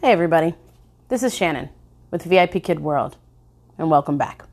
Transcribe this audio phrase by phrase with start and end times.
[0.00, 0.54] Hey, everybody.
[1.08, 1.70] This is Shannon
[2.12, 3.16] with VIP Kid World,
[3.76, 4.44] and welcome back.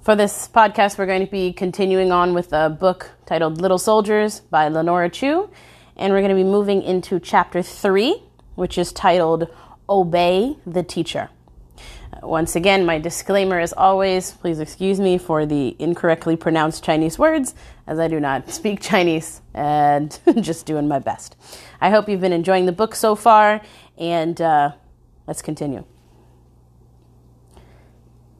[0.00, 4.38] For this podcast, we're going to be continuing on with a book titled Little Soldiers
[4.38, 5.50] by Lenora Chu,
[5.96, 8.22] and we're going to be moving into chapter three,
[8.54, 9.48] which is titled
[9.90, 11.28] Obey the Teacher.
[12.12, 17.18] Uh, once again, my disclaimer is always please excuse me for the incorrectly pronounced Chinese
[17.18, 17.56] words,
[17.88, 21.36] as I do not speak Chinese and just doing my best.
[21.80, 23.62] I hope you've been enjoying the book so far,
[23.96, 24.72] and uh,
[25.26, 25.84] let's continue.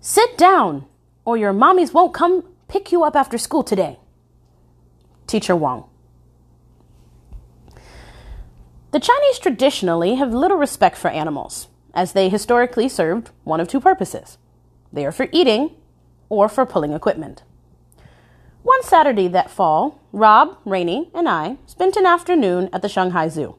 [0.00, 0.84] Sit down,
[1.24, 3.98] or your mommies won't come pick you up after school today.
[5.26, 5.84] Teacher Wang.
[8.90, 13.80] The Chinese traditionally have little respect for animals as they historically served one of two
[13.80, 14.38] purposes
[14.92, 15.74] they are for eating
[16.30, 17.42] or for pulling equipment.
[18.62, 23.56] One Saturday that fall, Rob, Rainey, and I spent an afternoon at the Shanghai Zoo,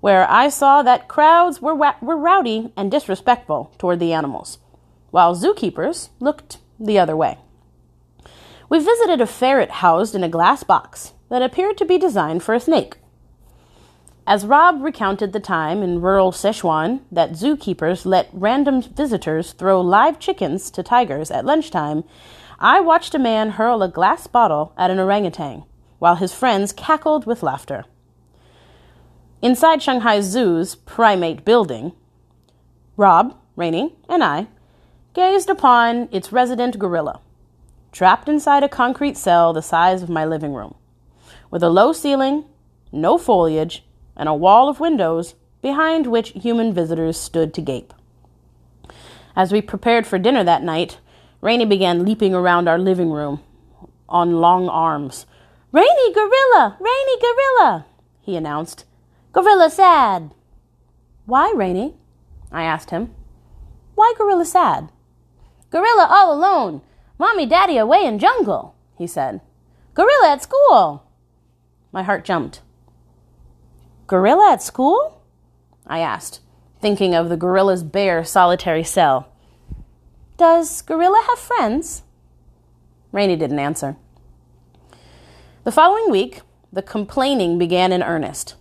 [0.00, 4.58] where I saw that crowds were, wa- were rowdy and disrespectful toward the animals,
[5.10, 7.38] while zookeepers looked the other way.
[8.68, 12.54] We visited a ferret housed in a glass box that appeared to be designed for
[12.54, 12.98] a snake.
[14.26, 20.18] As Rob recounted the time in rural Sichuan that zookeepers let random visitors throw live
[20.18, 22.02] chickens to tigers at lunchtime,
[22.58, 25.64] I watched a man hurl a glass bottle at an orangutan
[25.98, 27.84] while his friends cackled with laughter.
[29.42, 31.92] Inside Shanghai Zoo's primate building,
[32.96, 34.46] Rob, Rainey, and I
[35.12, 37.20] gazed upon its resident gorilla,
[37.92, 40.74] trapped inside a concrete cell the size of my living room,
[41.50, 42.44] with a low ceiling,
[42.90, 43.84] no foliage,
[44.16, 47.92] and a wall of windows behind which human visitors stood to gape.
[49.34, 50.98] As we prepared for dinner that night,
[51.40, 53.40] Rainey began leaping around our living room
[54.08, 55.26] on long arms.
[55.72, 56.76] Rainey gorilla!
[56.80, 57.86] Rainey gorilla!
[58.20, 58.84] he announced.
[59.32, 60.32] Gorilla sad!
[61.26, 61.94] Why, Rainey?
[62.50, 63.14] I asked him.
[63.94, 64.90] Why gorilla sad?
[65.70, 66.80] Gorilla all alone.
[67.18, 69.40] Mommy, daddy away in jungle, he said.
[69.94, 71.04] Gorilla at school.
[71.92, 72.60] My heart jumped.
[74.06, 75.20] Gorilla at school?
[75.86, 76.40] I asked,
[76.80, 79.28] thinking of the gorilla's bare, solitary cell.
[80.36, 82.02] Does Gorilla have friends?
[83.10, 83.96] Rainey didn't answer.
[85.64, 86.42] The following week,
[86.72, 88.54] the complaining began in earnest.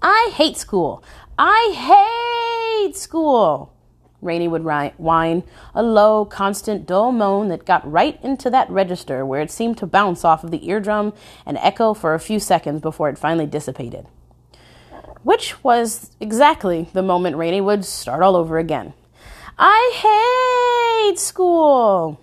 [0.00, 1.04] I hate school.
[1.38, 3.74] I hate school.
[4.22, 5.42] Rainey would whine,
[5.74, 9.86] a low, constant, dull moan that got right into that register where it seemed to
[9.86, 11.12] bounce off of the eardrum
[11.44, 14.06] and echo for a few seconds before it finally dissipated
[15.22, 18.92] which was exactly the moment Rainey would start all over again.
[19.58, 20.61] I hate
[21.18, 22.20] school.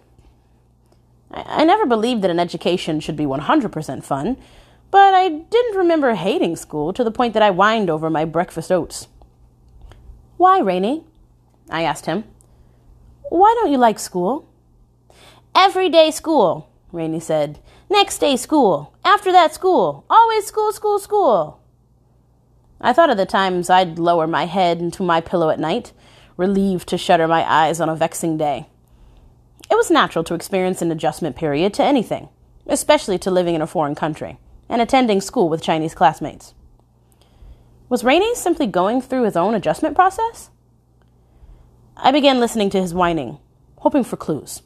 [1.32, 4.38] I, I never believed that an education should be 100% fun,
[4.92, 8.72] but I didn't remember hating school to the point that I whined over my breakfast
[8.72, 9.08] oats.
[10.38, 11.04] Why, Rainey?
[11.70, 12.24] I asked him.
[13.30, 14.50] Why don't you like school?
[15.54, 17.60] Every day school, Rainey said.
[17.90, 18.94] Next day school.
[19.04, 20.06] After that school.
[20.10, 21.60] Always school, school, school.
[22.82, 25.92] I thought of the times I'd lower my head into my pillow at night,
[26.40, 28.66] relieved to shutter my eyes on a vexing day.
[29.70, 32.30] It was natural to experience an adjustment period to anything,
[32.66, 34.40] especially to living in a foreign country
[34.70, 36.54] and attending school with Chinese classmates.
[37.90, 40.50] Was Rainey simply going through his own adjustment process?
[41.98, 43.40] I began listening to his whining,
[43.80, 44.62] hoping for clues.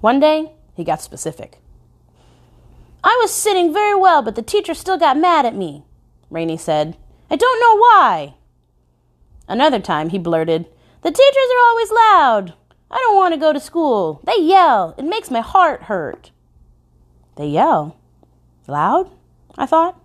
[0.00, 1.58] One day, he got specific.
[3.04, 5.84] I was sitting very well, but the teacher still got mad at me,
[6.30, 6.96] Rainey said,
[7.30, 8.34] I don't know why.
[9.46, 10.66] Another time he blurted,
[11.02, 12.54] The teachers are always loud.
[12.90, 14.20] I don't want to go to school.
[14.24, 14.94] They yell.
[14.98, 16.30] It makes my heart hurt.
[17.36, 17.96] They yell?
[18.66, 19.10] Loud?
[19.56, 20.00] I thought.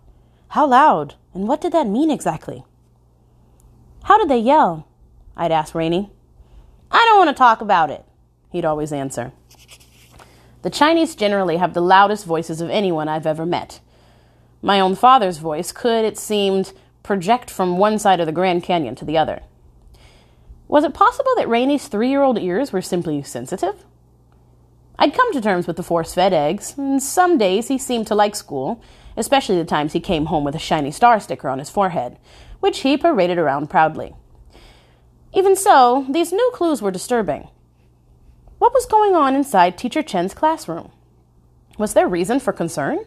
[0.49, 1.15] How loud?
[1.33, 2.63] And what did that mean exactly?
[4.03, 4.87] How did they yell?
[5.35, 6.11] I'd ask Rainey.
[6.91, 8.05] I don't want to talk about it,
[8.51, 9.31] he'd always answer.
[10.61, 13.79] The Chinese generally have the loudest voices of anyone I've ever met.
[14.61, 16.71] My own father's voice could, it seemed,
[17.01, 19.41] project from one side of the Grand Canyon to the other.
[20.73, 23.85] Was it possible that Rainey's three year old ears were simply sensitive?
[24.97, 28.15] I'd come to terms with the force fed eggs, and some days he seemed to
[28.15, 28.81] like school,
[29.15, 32.17] especially the times he came home with a shiny star sticker on his forehead,
[32.59, 34.15] which he paraded around proudly.
[35.31, 37.49] Even so, these new clues were disturbing.
[38.57, 40.91] What was going on inside Teacher Chen's classroom?
[41.77, 43.05] Was there reason for concern?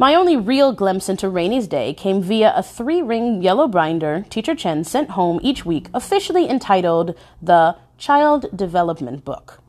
[0.00, 4.54] My only real glimpse into Rainey's day came via a three ring yellow binder Teacher
[4.54, 9.60] Chen sent home each week, officially entitled the Child Development Book.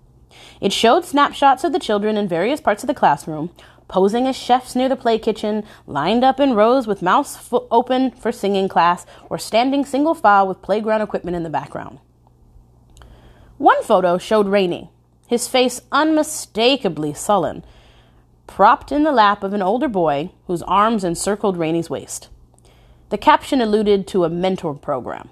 [0.62, 3.50] It showed snapshots of the children in various parts of the classroom,
[3.88, 8.32] posing as chefs near the play kitchen, lined up in rows with mouths open for
[8.32, 11.98] singing class, or standing single file with playground equipment in the background.
[13.58, 14.92] One photo showed Rainey,
[15.26, 17.66] his face unmistakably sullen,
[18.50, 22.30] propped in the lap of an older boy whose arms encircled Rainey's waist.
[23.10, 25.30] The caption alluded to a mentor program.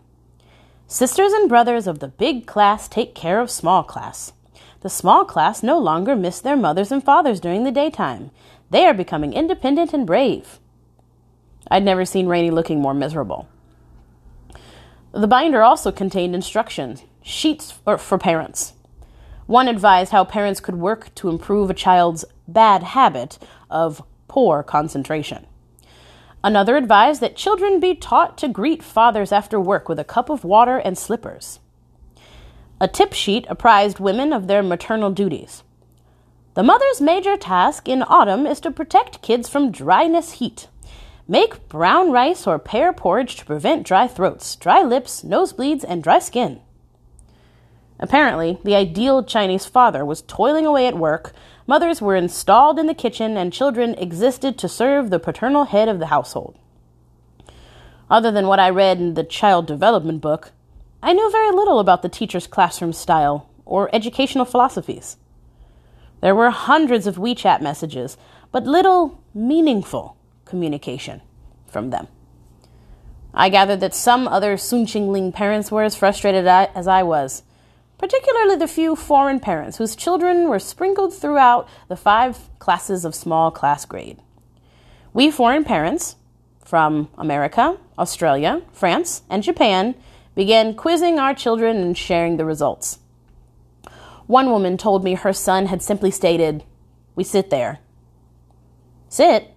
[0.88, 4.34] Sisters and brothers of the big class take care of small class.
[4.82, 8.30] The small class no longer miss their mothers and fathers during the daytime.
[8.70, 10.60] They are becoming independent and brave.
[11.70, 13.50] I'd never seen Rainey looking more miserable.
[15.12, 18.74] The binder also contained instructions, sheets for, for parents.
[19.48, 23.40] One advised how parents could work to improve a child's bad habit
[23.70, 25.48] of poor concentration.
[26.44, 30.44] Another advised that children be taught to greet fathers after work with a cup of
[30.44, 31.60] water and slippers.
[32.80, 35.64] A tip sheet apprised women of their maternal duties.
[36.54, 40.68] The mother's major task in autumn is to protect kids from dryness heat.
[41.28, 46.20] Make brown rice or pear porridge to prevent dry throats, dry lips, nosebleeds, and dry
[46.20, 46.62] skin.
[48.00, 51.34] Apparently, the ideal Chinese father was toiling away at work,
[51.66, 56.00] mothers were installed in the kitchen, and children existed to serve the paternal head of
[56.00, 56.58] the household.
[58.10, 60.52] Other than what I read in the child development book,
[61.02, 65.18] I knew very little about the teacher's classroom style or educational philosophies.
[66.22, 68.18] There were hundreds of WeChat messages,
[68.52, 71.22] but little meaningful communication
[71.68, 72.08] from them.
[73.34, 77.44] I gathered that some other Sun Qingling parents were as frustrated as I was,
[77.98, 83.52] particularly the few foreign parents whose children were sprinkled throughout the five classes of small
[83.52, 84.22] class grade.
[85.14, 86.16] We foreign parents
[86.64, 89.96] from America, Australia, France, and Japan
[90.36, 93.00] began quizzing our children and sharing the results.
[94.28, 96.64] One woman told me her son had simply stated,
[97.16, 97.80] We sit there.
[99.10, 99.54] Sit?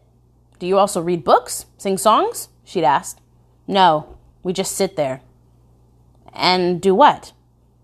[0.59, 1.67] Do you also read books?
[1.77, 2.49] Sing songs?
[2.65, 3.21] She'd asked.
[3.67, 5.21] No, we just sit there.
[6.33, 7.33] And do what?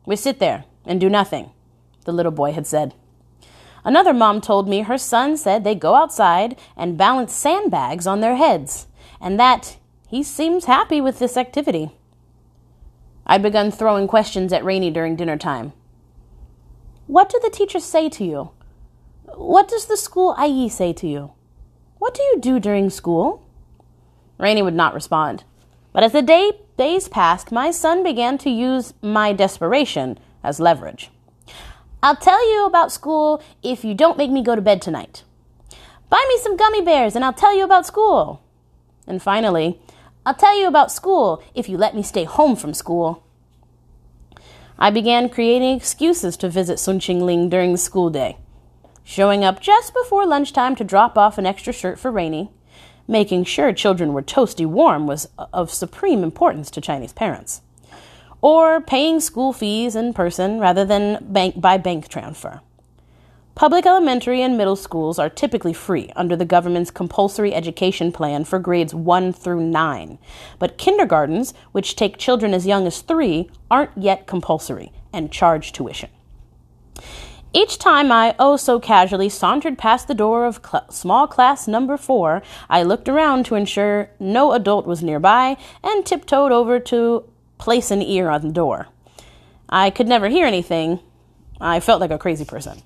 [0.06, 1.50] We sit there and do nothing,
[2.05, 2.94] the little boy had said.
[3.85, 8.37] Another mom told me her son said they go outside and balance sandbags on their
[8.37, 8.87] heads,
[9.20, 9.76] and that
[10.08, 11.91] he seems happy with this activity.
[13.26, 15.73] I'd begun throwing questions at Rainey during dinner time.
[17.06, 18.50] What do the teachers say to you?
[19.35, 21.32] What does the school IE say to you?
[21.99, 23.43] What do you do during school?
[24.38, 25.44] Rainey would not respond.
[25.96, 31.10] But as the day, days passed, my son began to use my desperation as leverage.
[32.02, 35.25] I'll tell you about school if you don't make me go to bed tonight.
[36.10, 38.43] Buy me some gummy bears and I'll tell you about school.
[39.06, 39.81] And finally,
[40.26, 43.25] I'll tell you about school if you let me stay home from school.
[44.78, 48.37] I began creating excuses to visit Sun Qingling during the school day,
[49.02, 52.50] showing up just before lunchtime to drop off an extra shirt for Rainey.
[53.08, 57.62] Making sure children were toasty warm was of supreme importance to Chinese parents.
[58.41, 62.61] Or paying school fees in person rather than bank by bank transfer.
[63.55, 68.58] Public elementary and middle schools are typically free under the government's compulsory education plan for
[68.58, 70.19] grades 1 through 9.
[70.58, 76.11] But kindergartens, which take children as young as 3, aren't yet compulsory and charge tuition.
[77.56, 81.97] Each time I oh so casually sauntered past the door of cl- small class number
[81.97, 87.25] 4, I looked around to ensure no adult was nearby and tiptoed over to
[87.56, 88.89] place an ear on the door.
[89.70, 91.01] I could never hear anything.
[91.58, 92.82] I felt like a crazy person.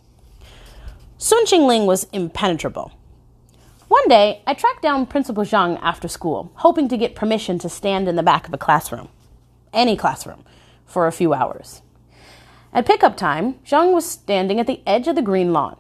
[1.19, 2.93] Sun Qingling was impenetrable.
[3.89, 8.07] One day, I tracked down Principal Zhang after school, hoping to get permission to stand
[8.07, 9.09] in the back of a classroom,
[9.73, 10.45] any classroom,
[10.87, 11.83] for a few hours.
[12.73, 15.77] At pickup time, Zhang was standing at the edge of the green lawn,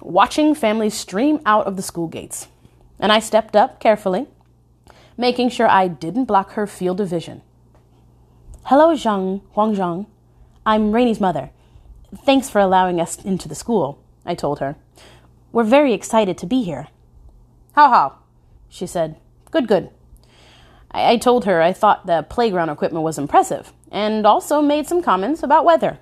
[0.00, 2.48] watching families stream out of the school gates.
[2.98, 4.26] And I stepped up carefully,
[5.18, 7.42] making sure I didn't block her field of vision.
[8.64, 10.06] Hello, Zhang, Huang Zhang.
[10.64, 11.50] I'm Rainey's mother.
[12.24, 14.02] Thanks for allowing us into the school.
[14.24, 14.76] I told her.
[15.52, 16.88] We're very excited to be here.
[17.74, 18.18] How how?
[18.70, 19.16] She said.
[19.50, 19.90] Good, good.
[20.90, 25.02] I, I told her I thought the playground equipment was impressive, and also made some
[25.02, 25.98] comments about weather.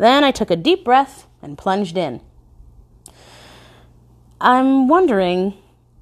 [0.00, 2.22] Then I took a deep breath and plunged in.
[4.40, 5.52] I'm wondering,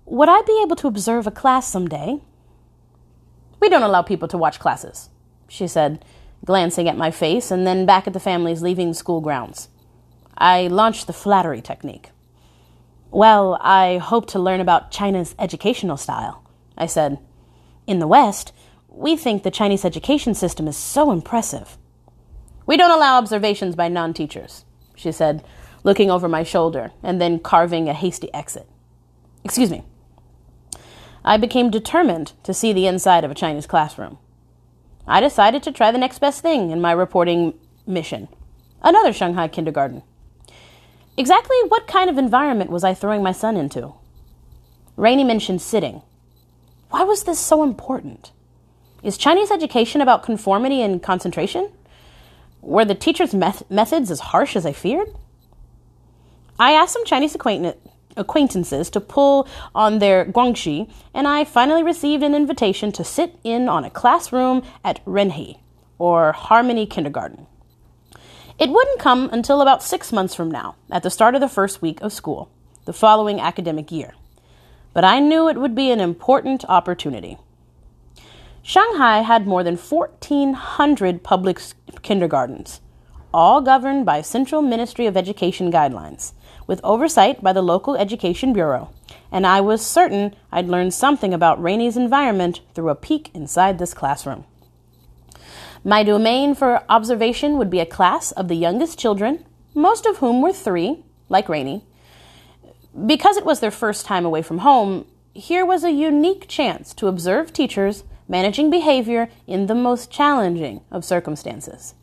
[0.04, 2.20] would I be able to observe a class someday?
[3.58, 5.08] We don't allow people to watch classes,
[5.48, 6.04] she said,
[6.44, 9.68] glancing at my face and then back at the families leaving school grounds.
[10.36, 12.10] I launched the flattery technique.
[13.10, 16.44] Well, I hope to learn about China's educational style,
[16.76, 17.18] I said.
[17.88, 18.52] In the West,
[18.86, 21.76] we think the Chinese education system is so impressive.
[22.68, 25.42] We don't allow observations by non teachers, she said,
[25.84, 28.68] looking over my shoulder and then carving a hasty exit.
[29.42, 29.84] Excuse me.
[31.24, 34.18] I became determined to see the inside of a Chinese classroom.
[35.06, 37.54] I decided to try the next best thing in my reporting
[37.86, 38.28] mission
[38.82, 40.02] another Shanghai kindergarten.
[41.16, 43.94] Exactly what kind of environment was I throwing my son into?
[44.94, 46.02] Rainey mentioned sitting.
[46.90, 48.30] Why was this so important?
[49.02, 51.72] Is Chinese education about conformity and concentration?
[52.68, 55.08] Were the teacher's met- methods as harsh as I feared?
[56.58, 62.34] I asked some Chinese acquaintances to pull on their guanxi, and I finally received an
[62.34, 65.60] invitation to sit in on a classroom at Renhe,
[65.98, 67.46] or Harmony Kindergarten.
[68.58, 71.80] It wouldn't come until about six months from now, at the start of the first
[71.80, 72.50] week of school,
[72.84, 74.12] the following academic year.
[74.92, 77.38] But I knew it would be an important opportunity.
[78.62, 81.58] Shanghai had more than 1,400 public
[82.08, 82.80] kindergartens,
[83.34, 86.32] all governed by Central Ministry of Education guidelines,
[86.66, 88.88] with oversight by the local education bureau,
[89.30, 93.92] and I was certain I'd learn something about Rainey's environment through a peek inside this
[93.92, 94.46] classroom.
[95.84, 100.40] My domain for observation would be a class of the youngest children, most of whom
[100.40, 101.84] were three, like Rainey.
[103.04, 107.06] Because it was their first time away from home, here was a unique chance to
[107.06, 111.94] observe teachers managing behavior in the most challenging of circumstances.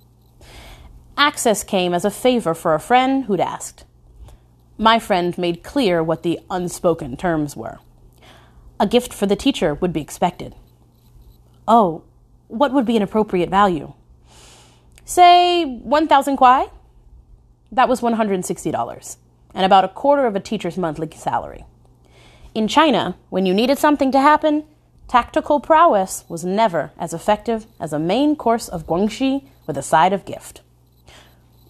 [1.17, 3.85] Access came as a favor for a friend who'd asked.
[4.77, 7.79] My friend made clear what the unspoken terms were.
[8.79, 10.53] A gift for the teacher would be expected.
[11.67, 12.03] Oh,
[12.49, 13.93] what would be an appropriate value?
[15.05, 16.69] Say 1,000 kuai?
[17.71, 19.17] That was $160,
[19.53, 21.63] and about a quarter of a teacher's monthly salary.
[22.53, 24.65] In China, when you needed something to happen,
[25.07, 30.11] tactical prowess was never as effective as a main course of guanxi with a side
[30.11, 30.61] of gift.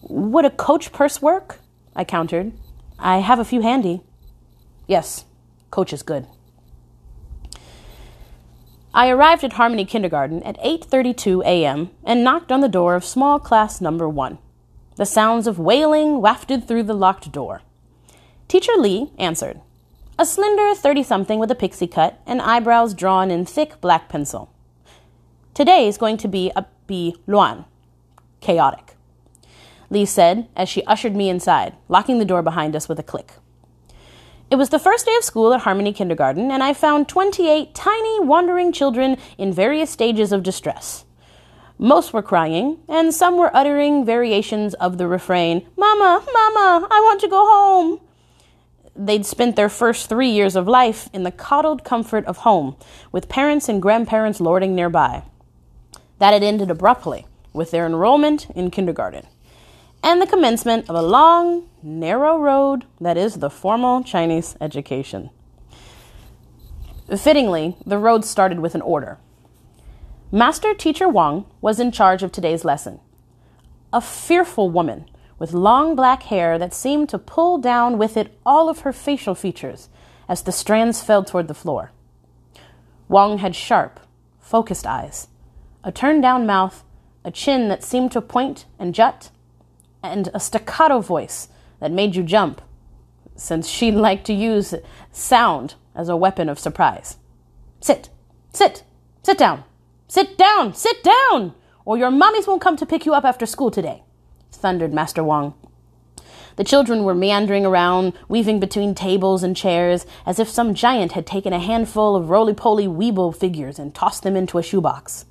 [0.08, 1.58] Would a coach purse work?
[1.96, 2.52] I countered.
[2.98, 4.02] I have a few handy.
[4.86, 5.24] Yes,
[5.70, 6.26] coach is good.
[8.94, 11.90] I arrived at Harmony Kindergarten at 8:32 a.m.
[12.04, 14.38] and knocked on the door of small class number 1.
[14.94, 17.62] The sounds of wailing wafted through the locked door.
[18.48, 19.60] Teacher Lee answered.
[20.18, 24.50] A slender 30-something with a pixie cut and eyebrows drawn in thick black pencil.
[25.52, 27.64] Today is going to be a be Luan,
[28.40, 28.85] chaotic.
[29.90, 33.32] Lee said as she ushered me inside, locking the door behind us with a click.
[34.50, 38.20] It was the first day of school at Harmony Kindergarten, and I found 28 tiny,
[38.20, 41.04] wandering children in various stages of distress.
[41.78, 47.20] Most were crying, and some were uttering variations of the refrain, Mama, Mama, I want
[47.22, 48.00] to go home.
[48.94, 52.76] They'd spent their first three years of life in the coddled comfort of home,
[53.12, 55.24] with parents and grandparents lording nearby.
[56.18, 59.26] That had ended abruptly with their enrollment in kindergarten
[60.06, 65.30] and the commencement of a long, narrow road that is the formal Chinese education.
[67.08, 69.18] Fittingly, the road started with an order.
[70.30, 73.00] Master Teacher Wang was in charge of today's lesson.
[73.92, 75.10] A fearful woman
[75.40, 79.34] with long black hair that seemed to pull down with it all of her facial
[79.34, 79.88] features
[80.28, 81.90] as the strands fell toward the floor.
[83.08, 83.98] Wang had sharp,
[84.38, 85.26] focused eyes,
[85.82, 86.84] a turned down mouth,
[87.24, 89.30] a chin that seemed to point and jut,
[90.12, 91.48] and a staccato voice
[91.80, 92.60] that made you jump,
[93.34, 94.74] since she liked to use
[95.12, 97.16] sound as a weapon of surprise.
[97.80, 98.08] Sit,
[98.52, 98.84] sit,
[99.22, 99.64] sit down,
[100.08, 103.70] sit down, sit down, or your mummies won't come to pick you up after school
[103.70, 104.02] today,
[104.52, 105.54] thundered Master Wong.
[106.56, 111.26] The children were meandering around, weaving between tables and chairs, as if some giant had
[111.26, 115.26] taken a handful of roly poly weeble figures and tossed them into a shoebox.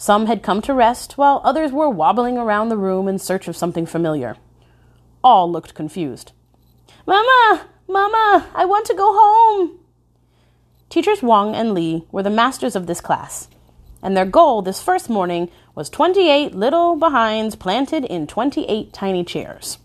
[0.00, 3.56] Some had come to rest, while others were wobbling around the room in search of
[3.56, 4.36] something familiar.
[5.22, 6.32] All looked confused.
[7.06, 7.66] Mama!
[7.86, 8.46] Mama!
[8.54, 9.78] I want to go home!
[10.88, 13.48] Teachers Wang and Lee were the masters of this class,
[14.02, 19.76] and their goal this first morning was 28 little behinds planted in 28 tiny chairs.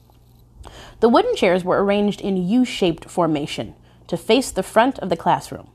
[1.02, 3.76] The wooden chairs were arranged in U shaped formation
[4.08, 5.68] to face the front of the classroom,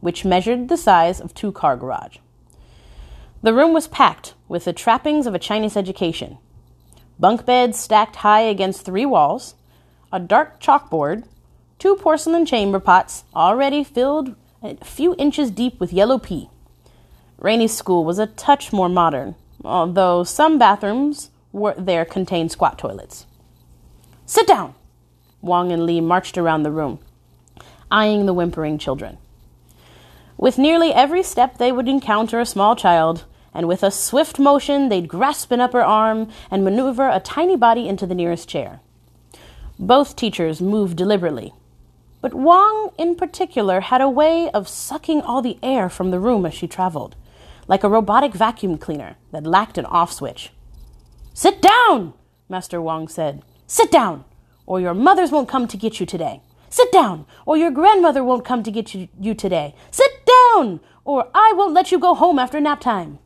[0.00, 2.18] which measured the size of two car garage.
[3.46, 6.38] The room was packed with the trappings of a Chinese education
[7.16, 9.54] bunk beds stacked high against three walls,
[10.12, 11.22] a dark chalkboard,
[11.78, 14.34] two porcelain chamber pots already filled
[14.64, 16.50] a few inches deep with yellow pea.
[17.38, 23.26] Rainey's school was a touch more modern, although some bathrooms were, there contained squat toilets.
[24.24, 24.74] Sit down!
[25.40, 26.98] Wong and Lee marched around the room,
[27.92, 29.18] eyeing the whimpering children.
[30.36, 33.24] With nearly every step, they would encounter a small child
[33.56, 37.88] and with a swift motion, they'd grasp an upper arm and maneuver a tiny body
[37.88, 38.80] into the nearest chair.
[39.78, 41.54] Both teachers moved deliberately.
[42.20, 46.44] But Wang, in particular, had a way of sucking all the air from the room
[46.44, 47.16] as she traveled,
[47.66, 50.50] like a robotic vacuum cleaner that lacked an off switch.
[51.32, 52.12] Sit down,
[52.50, 53.42] Master Wang said.
[53.66, 54.24] Sit down,
[54.66, 56.42] or your mothers won't come to get you today.
[56.68, 59.74] Sit down, or your grandmother won't come to get you, you today.
[59.90, 63.18] Sit down, or I won't let you go home after nap time.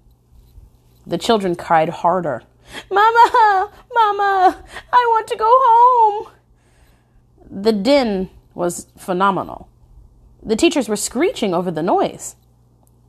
[1.11, 2.45] The children cried harder.
[2.89, 6.29] Mama, Mama, I want to go home.
[7.51, 9.69] The din was phenomenal.
[10.41, 12.37] The teachers were screeching over the noise.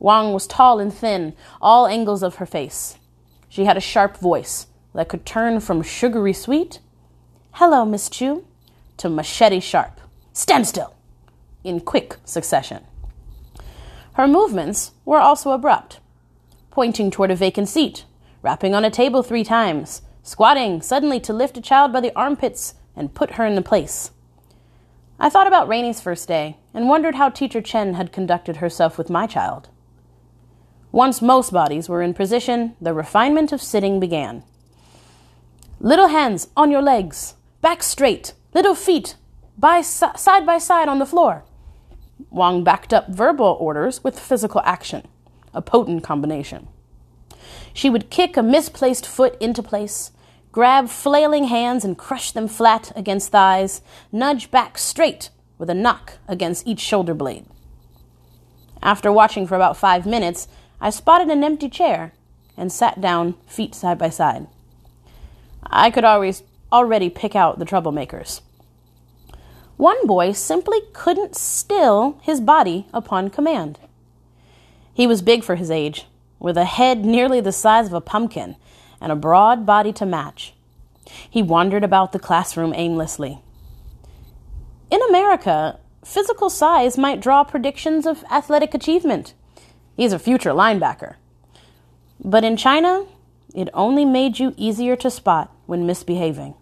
[0.00, 2.96] Wang was tall and thin, all angles of her face.
[3.48, 4.66] She had a sharp voice
[4.96, 6.80] that could turn from sugary sweet,
[7.52, 8.44] hello, Miss Chu,
[8.96, 10.00] to machete sharp,
[10.32, 10.96] stand still,
[11.62, 12.82] in quick succession.
[14.14, 16.00] Her movements were also abrupt,
[16.72, 18.04] pointing toward a vacant seat,
[18.42, 22.74] rapping on a table three times, squatting suddenly to lift a child by the armpits
[22.96, 24.10] and put her in the place.
[25.20, 29.10] I thought about Rainey's first day and wondered how Teacher Chen had conducted herself with
[29.10, 29.68] my child.
[30.90, 34.42] Once most bodies were in position, the refinement of sitting began.
[35.78, 39.16] Little hands on your legs, back straight, little feet
[39.58, 41.44] by side by side on the floor.
[42.30, 45.06] Wang backed up verbal orders with physical action,
[45.54, 46.68] a potent combination.
[47.72, 50.12] She would kick a misplaced foot into place,
[50.50, 56.18] grab flailing hands and crush them flat against thighs, nudge back straight with a knock
[56.28, 57.46] against each shoulder blade.
[58.82, 60.48] After watching for about five minutes,
[60.80, 62.12] I spotted an empty chair
[62.56, 64.46] and sat down, feet side by side.
[65.64, 66.42] I could always
[66.72, 68.40] already pick out the troublemakers.
[69.76, 73.78] One boy simply couldn't still his body upon command.
[74.94, 76.06] He was big for his age,
[76.38, 78.56] with a head nearly the size of a pumpkin
[79.00, 80.54] and a broad body to match.
[81.28, 83.40] He wandered about the classroom aimlessly.
[84.90, 89.34] In America, physical size might draw predictions of athletic achievement.
[89.96, 91.14] He's a future linebacker.
[92.22, 93.06] But in China,
[93.54, 96.54] it only made you easier to spot when misbehaving.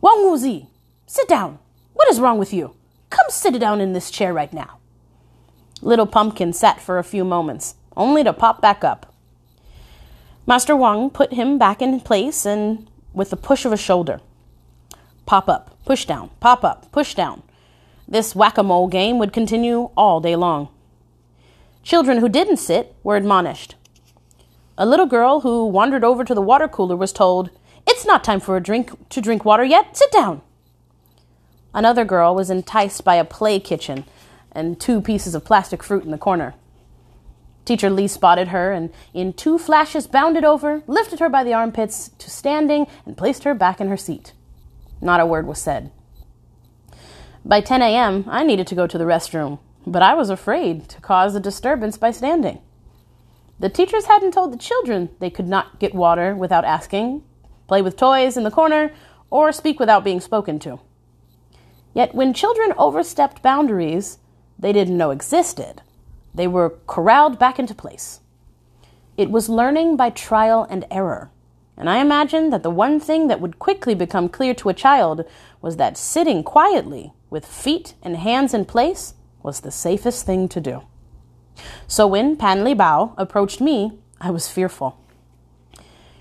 [0.00, 0.68] Wang Wuzi,
[1.06, 1.58] sit down.
[1.94, 2.74] What is wrong with you?
[3.10, 4.78] Come sit down in this chair right now.
[5.82, 9.12] Little Pumpkin sat for a few moments, only to pop back up.
[10.46, 14.20] Master Wang put him back in place and with a push of a shoulder.
[15.26, 17.42] Pop up, push down, pop up, push down.
[18.08, 20.68] This whack a mole game would continue all day long.
[21.82, 23.74] Children who didn't sit were admonished.
[24.78, 27.50] A little girl who wandered over to the water cooler was told,
[27.86, 29.96] It's not time for a drink to drink water yet.
[29.96, 30.42] Sit down.
[31.74, 34.04] Another girl was enticed by a play kitchen
[34.56, 36.54] and two pieces of plastic fruit in the corner.
[37.64, 42.10] Teacher Lee spotted her and, in two flashes, bounded over, lifted her by the armpits
[42.18, 44.32] to standing, and placed her back in her seat.
[45.00, 45.90] Not a word was said.
[47.44, 51.00] By 10 a.m., I needed to go to the restroom, but I was afraid to
[51.00, 52.60] cause a disturbance by standing.
[53.58, 57.22] The teachers hadn't told the children they could not get water without asking,
[57.66, 58.92] play with toys in the corner,
[59.30, 60.78] or speak without being spoken to.
[61.94, 64.18] Yet when children overstepped boundaries
[64.58, 65.82] they didn't know existed,
[66.34, 68.20] they were corralled back into place.
[69.16, 71.30] It was learning by trial and error.
[71.76, 75.24] And I imagine that the one thing that would quickly become clear to a child
[75.60, 80.60] was that sitting quietly with feet and hands in place was the safest thing to
[80.60, 80.82] do.
[81.86, 84.98] So when Pan Li Bao approached me, I was fearful.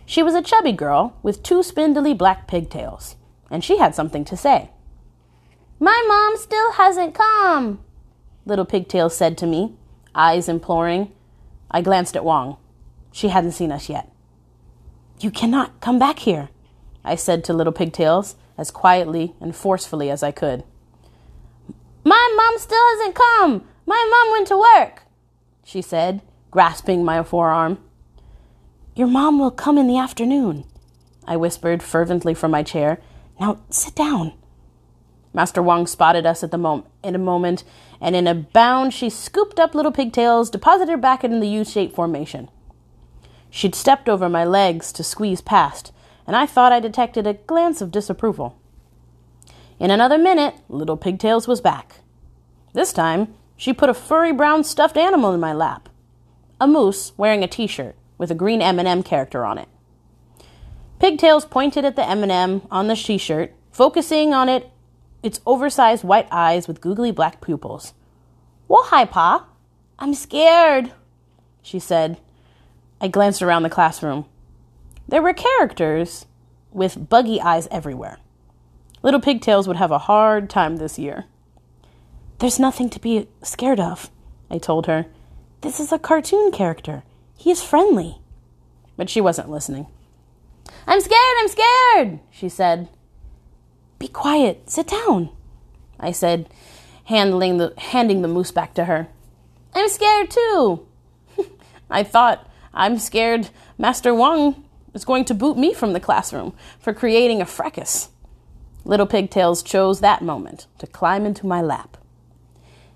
[0.06, 3.16] She was a chubby girl with two spindly black pigtails,
[3.50, 4.70] and she had something to say.
[5.80, 7.80] My mom still hasn't come,
[8.46, 9.74] Little Pigtail said to me,
[10.14, 11.12] eyes imploring.
[11.72, 12.58] I glanced at Wong.
[13.12, 14.12] She hadn't seen us yet.
[15.20, 16.50] You cannot come back here,
[17.04, 20.64] I said to Little Pigtails as quietly and forcefully as I could.
[22.04, 23.68] My mom still hasn't come.
[23.86, 25.04] My mom went to work,
[25.64, 27.80] she said, grasping my forearm.
[28.96, 30.66] Your mom will come in the afternoon,
[31.28, 33.00] I whispered fervently from my chair.
[33.40, 34.34] Now sit down.
[35.34, 37.64] Master Wong spotted us at the moment in a moment,
[38.00, 41.96] and in a bound she scooped up little pigtails, deposited her back in the U-shaped
[41.96, 42.50] formation.
[43.50, 45.92] She'd stepped over my legs to squeeze past,
[46.28, 48.58] and I thought I detected a glance of disapproval.
[49.80, 52.02] In another minute, little pigtails was back.
[52.74, 55.90] This time, she put a furry brown stuffed animal in my lap.
[56.60, 59.68] A moose wearing a t-shirt with a green M&M character on it.
[61.00, 64.72] Pigtails pointed at the M&M on the t-shirt, focusing on it
[65.26, 67.94] its oversized white eyes with googly black pupils.
[68.68, 69.48] Well, hi, Pa.
[69.98, 70.92] I'm scared,
[71.62, 72.20] she said.
[73.02, 74.26] I glanced around the classroom.
[75.08, 76.26] There were characters
[76.72, 78.18] with buggy eyes everywhere.
[79.02, 81.26] Little pigtails would have a hard time this year.
[82.40, 84.10] There's nothing to be scared of,
[84.50, 85.06] I told her.
[85.62, 87.04] This is a cartoon character.
[87.38, 88.18] He is friendly.
[88.98, 89.88] But she wasn't listening.
[90.88, 92.90] I'm scared, I'm scared, she said.
[94.00, 95.30] Be quiet, sit down,
[96.00, 96.50] I said,
[97.06, 99.08] handling the, handing the moose back to her.
[99.74, 100.88] I'm scared too.
[101.90, 106.94] I thought, I'm scared Master Wang is going to boot me from the classroom for
[106.94, 108.10] creating a fracas.
[108.84, 111.98] Little Pigtails chose that moment to climb into my lap.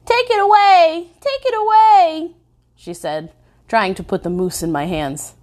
[0.05, 1.09] Take it away!
[1.19, 2.35] Take it away!
[2.75, 3.33] she said,
[3.67, 5.35] trying to put the moose in my hands.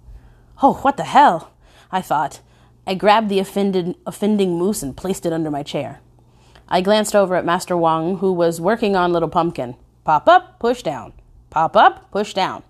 [0.63, 1.51] Oh, what the hell?
[1.91, 2.39] I thought.
[2.87, 5.99] I grabbed the offended, offending moose and placed it under my chair.
[6.69, 9.75] I glanced over at Master Wang, who was working on Little Pumpkin.
[10.05, 11.11] Pop up, push down.
[11.49, 12.63] Pop up, push down.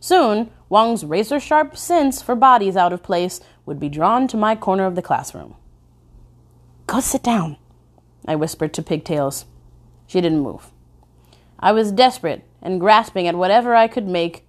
[0.00, 4.56] Soon, Wang's razor sharp sense for bodies out of place would be drawn to my
[4.56, 5.54] corner of the classroom.
[6.86, 7.58] Go sit down,
[8.26, 9.44] I whispered to Pigtails.
[10.06, 10.70] She didn't move.
[11.58, 14.46] I was desperate and grasping at whatever I could make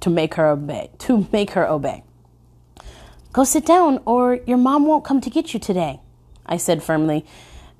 [0.00, 0.90] to make her obey.
[0.98, 2.04] To make her obey.
[3.32, 6.00] Go sit down, or your mom won't come to get you today,
[6.46, 7.26] I said firmly.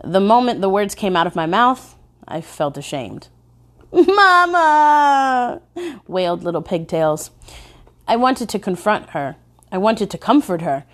[0.04, 3.28] The moment the words came out of my mouth, I felt ashamed.
[3.92, 5.62] Mama!
[6.06, 7.30] wailed little pigtails.
[8.06, 9.36] I wanted to confront her.
[9.72, 10.84] I wanted to comfort her.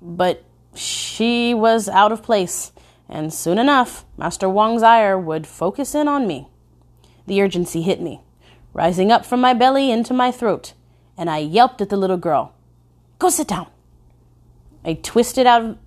[0.00, 2.70] But she was out of place,
[3.08, 6.46] and soon enough, Master Wong's ire would focus in on me.
[7.26, 8.20] The urgency hit me,
[8.72, 10.74] rising up from my belly into my throat,
[11.18, 12.54] and I yelped at the little girl.
[13.18, 13.66] Go sit down.
[14.84, 15.78] I twisted out of,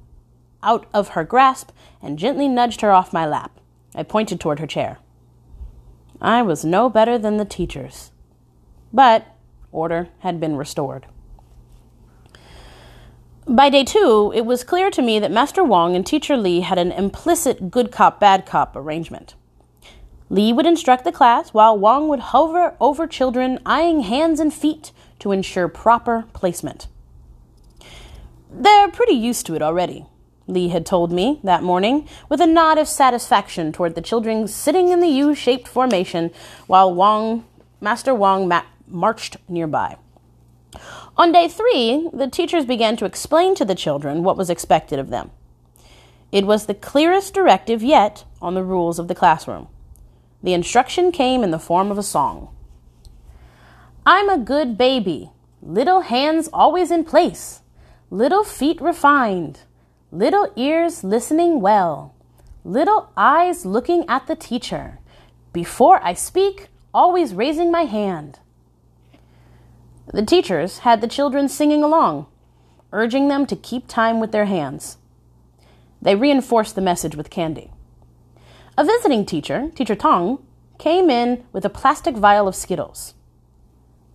[0.62, 3.60] out of her grasp and gently nudged her off my lap.
[3.96, 5.00] I pointed toward her chair.
[6.22, 8.12] I was no better than the teachers.
[8.92, 9.28] But
[9.72, 11.08] order had been restored.
[13.48, 16.78] By day two, it was clear to me that Master Wong and Teacher Lee had
[16.78, 19.36] an implicit good cop, bad cop arrangement.
[20.30, 24.94] Lee would instruct the class while Wong would hover over children, eyeing hands and feet
[25.20, 26.88] to ensure proper placement.
[28.56, 30.06] They're pretty used to it already,
[30.48, 34.90] Lee had told me that morning, with a nod of satisfaction toward the children sitting
[34.90, 36.32] in the U shaped formation
[36.68, 37.46] while Wang,
[37.82, 39.98] Master Wang ma- marched nearby.
[41.18, 45.10] On day three, the teachers began to explain to the children what was expected of
[45.10, 45.32] them.
[46.32, 49.68] It was the clearest directive yet on the rules of the classroom.
[50.42, 52.50] The instruction came in the form of a song.
[54.06, 57.62] I'm a good baby, little hands always in place,
[58.14, 59.62] little feet refined
[60.12, 62.14] little ears listening well,
[62.64, 65.00] little eyes looking at the teacher.
[65.52, 68.38] Before I speak, always raising my hand.
[70.14, 72.28] The teachers had the children singing along,
[72.92, 74.98] urging them to keep time with their hands.
[76.00, 77.72] They reinforced the message with candy.
[78.78, 80.38] A visiting teacher, Teacher Tong,
[80.78, 83.16] came in with a plastic vial of Skittles.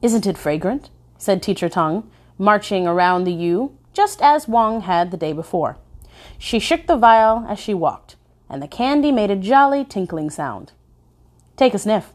[0.02, 0.88] Isn't it fragrant?
[1.16, 2.08] said Teacher Tong,
[2.38, 5.76] marching around the U, just as Wang had the day before.
[6.38, 8.14] She shook the vial as she walked,
[8.48, 10.70] and the candy made a jolly tinkling sound.
[11.56, 12.12] Take a sniff,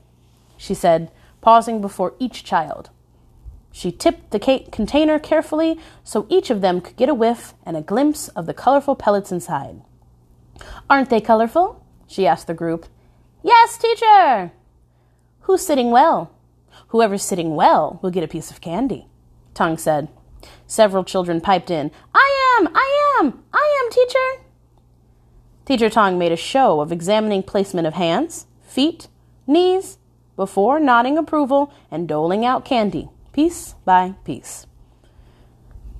[0.55, 2.89] she said, pausing before each child.
[3.69, 4.39] She tipped the
[4.71, 8.53] container carefully so each of them could get a whiff and a glimpse of the
[8.53, 9.81] colorful pellets inside.
[10.89, 11.83] Aren't they colorful?
[12.07, 12.85] she asked the group.
[13.43, 14.53] Yes, teacher!
[15.41, 16.31] Who's sitting well?
[16.87, 19.07] Whoever's sitting well will get a piece of candy,
[19.53, 20.07] Tong said.
[20.73, 22.67] Several children piped in, I am!
[22.73, 23.43] I am!
[23.53, 24.43] I am, teacher!
[25.65, 29.07] Teacher Tong made a show of examining placement of hands, feet,
[29.45, 29.99] knees,
[30.35, 34.65] before nodding approval and doling out candy, piece by piece.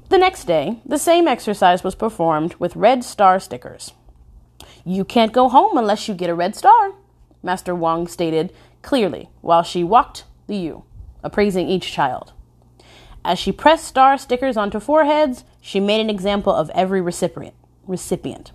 [0.09, 3.93] The next day, the same exercise was performed with red star stickers.
[4.83, 6.93] You can't go home unless you get a red star,
[7.43, 10.83] Master Wang stated clearly while she walked the U,
[11.23, 12.33] appraising each child.
[13.25, 17.55] As she pressed star stickers onto foreheads, she made an example of every recipient.
[17.87, 18.51] Recipient.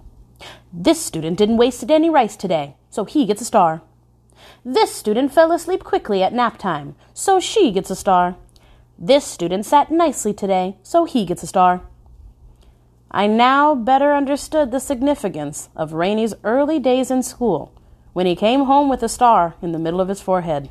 [0.73, 3.83] This student didn't waste any rice today, so he gets a star.
[4.65, 8.37] This student fell asleep quickly at nap time, so she gets a star.
[8.99, 11.83] This student sat nicely today, so he gets a star.
[13.11, 17.73] I now better understood the significance of Rainey's early days in school
[18.13, 20.69] when he came home with a star in the middle of his forehead.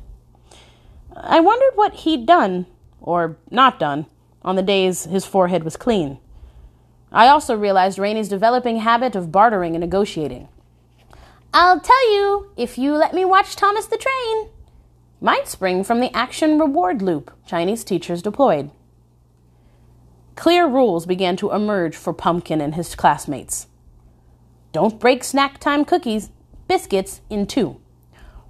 [1.15, 2.67] I wondered what he'd done
[3.01, 4.05] or not done,
[4.41, 6.19] on the days his forehead was clean.
[7.11, 10.49] I also realized Rainey's developing habit of bartering and negotiating.
[11.53, 14.49] I'll tell you if you let me watch Thomas the Train.
[15.19, 18.69] Might spring from the action reward loop Chinese teachers deployed.
[20.35, 23.67] Clear rules began to emerge for Pumpkin and his classmates.
[24.71, 26.29] Don't break snack time cookies.
[26.67, 27.79] biscuits in two.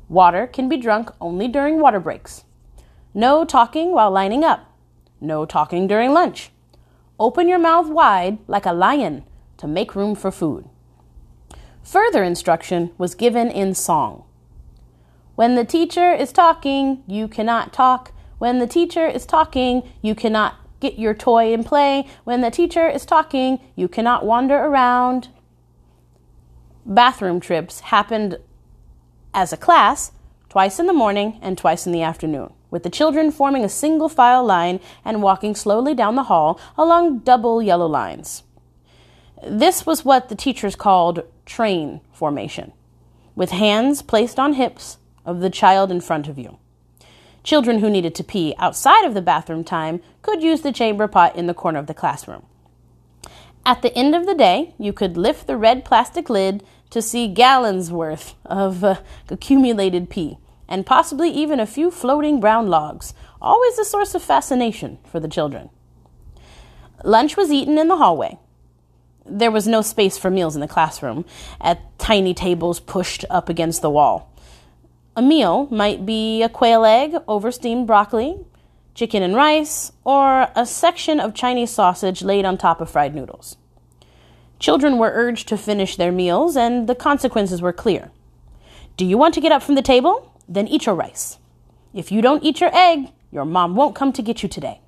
[0.09, 2.43] Water can be drunk only during water breaks.
[3.17, 4.71] No talking while lining up.
[5.19, 6.51] No talking during lunch.
[7.19, 9.23] Open your mouth wide like a lion
[9.57, 10.69] to make room for food.
[11.81, 14.23] Further instruction was given in song.
[15.33, 18.11] When the teacher is talking, you cannot talk.
[18.37, 22.05] When the teacher is talking, you cannot get your toy and play.
[22.23, 25.29] When the teacher is talking, you cannot wander around.
[26.85, 28.37] Bathroom trips happened
[29.33, 30.11] as a class
[30.49, 34.09] twice in the morning and twice in the afternoon, with the children forming a single
[34.09, 38.43] file line and walking slowly down the hall along double yellow lines.
[39.45, 42.73] This was what the teachers called train formation,
[43.35, 46.57] with hands placed on hips of the child in front of you.
[47.43, 51.35] Children who needed to pee outside of the bathroom time could use the chamber pot
[51.35, 52.45] in the corner of the classroom.
[53.65, 57.27] At the end of the day, you could lift the red plastic lid to see
[57.27, 58.95] gallons worth of uh,
[59.29, 64.99] accumulated pee, and possibly even a few floating brown logs, always a source of fascination
[65.09, 65.69] for the children.
[67.03, 68.37] Lunch was eaten in the hallway.
[69.25, 71.25] There was no space for meals in the classroom,
[71.59, 74.33] at tiny tables pushed up against the wall.
[75.15, 78.37] A meal might be a quail egg over steamed broccoli,
[78.93, 83.57] chicken and rice, or a section of Chinese sausage laid on top of fried noodles.
[84.59, 88.11] Children were urged to finish their meals, and the consequences were clear.
[88.95, 90.33] Do you want to get up from the table?
[90.47, 91.39] Then eat your rice.
[91.93, 94.81] If you don't eat your egg, your mom won't come to get you today.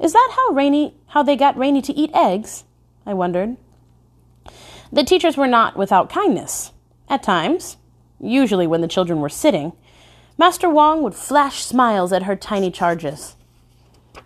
[0.00, 2.64] Is that how Rainey how they got Rainey to eat eggs?
[3.06, 3.56] I wondered.
[4.92, 6.72] The teachers were not without kindness.
[7.08, 7.76] At times,
[8.20, 9.72] usually when the children were sitting,
[10.36, 13.36] Master Wong would flash smiles at her tiny charges.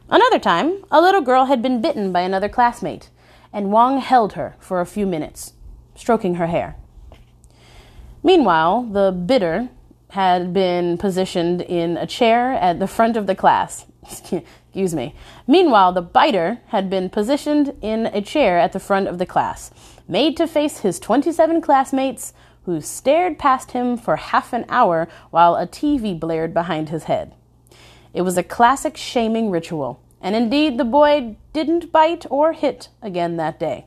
[0.08, 3.10] Another time, a little girl had been bitten by another classmate,
[3.52, 5.52] and Wong held her for a few minutes,
[5.94, 6.76] stroking her hair.
[8.22, 9.68] Meanwhile, the bitter
[10.10, 13.86] had been positioned in a chair at the front of the class.
[14.02, 15.14] Excuse me.
[15.46, 19.70] Meanwhile, the biter had been positioned in a chair at the front of the class,
[20.06, 22.32] made to face his 27 classmates
[22.64, 27.34] who stared past him for half an hour while a TV blared behind his head.
[28.14, 33.36] It was a classic shaming ritual, and indeed the boy didn't bite or hit again
[33.36, 33.86] that day.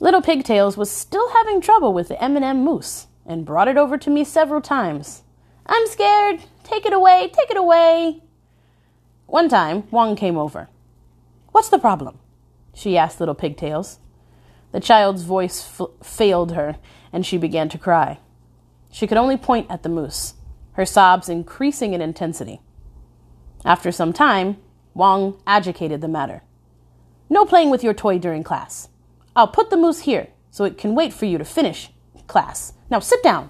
[0.00, 4.10] Little Pigtails was still having trouble with the M&M moose and brought it over to
[4.10, 5.22] me several times.
[5.66, 6.40] I'm scared.
[6.64, 7.30] Take it away.
[7.32, 8.22] Take it away.
[9.26, 10.68] One time, Wong came over.
[11.52, 12.18] What's the problem?
[12.74, 13.98] she asked Little Pigtails.
[14.72, 16.76] The child's voice f- failed her,
[17.12, 18.18] and she began to cry.
[18.90, 20.34] She could only point at the moose,
[20.72, 22.60] her sobs increasing in intensity.
[23.64, 24.56] After some time,
[24.94, 26.42] Wong agitated the matter.
[27.30, 28.88] No playing with your toy during class.
[29.36, 31.90] I'll put the moose here so it can wait for you to finish
[32.26, 32.72] class.
[32.92, 33.48] Now sit down.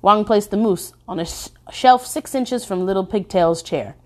[0.00, 3.96] Wong placed the moose on a sh- shelf six inches from Little Pigtail's chair.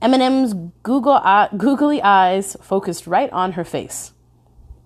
[0.00, 4.14] M&M's Google eye- googly eyes focused right on her face.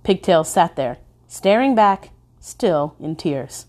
[0.03, 3.67] Pigtail sat there, staring back, still in tears.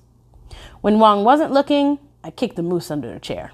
[0.81, 3.51] When Wong wasn't looking, I kicked the moose under a chair.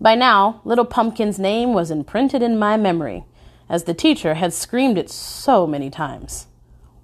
[0.00, 3.26] By now, Little Pumpkin's name was imprinted in my memory,
[3.68, 6.46] as the teacher had screamed it so many times.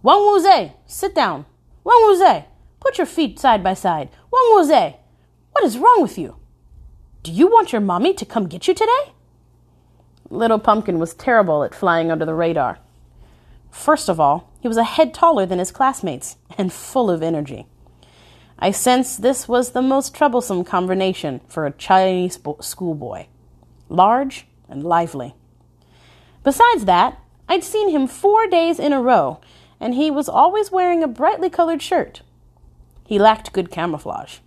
[0.03, 1.45] Wang Wuze, sit down.
[1.85, 2.45] Wang Wuze,
[2.81, 4.09] put your feet side by side.
[4.31, 4.97] Wang Wuze,
[5.53, 6.37] what is wrong with you?
[7.23, 9.13] Do you want your mommy to come get you today?
[10.31, 12.79] Little Pumpkin was terrible at flying under the radar.
[13.71, 17.67] First of all, he was a head taller than his classmates and full of energy.
[18.59, 23.27] I sensed this was the most troublesome combination for a Chinese schoolboy
[23.89, 25.35] large and lively.
[26.45, 29.41] Besides that, I'd seen him four days in a row,
[29.81, 32.23] and he was always wearing a brightly colored shirt.
[33.07, 34.39] He lacked good camouflage.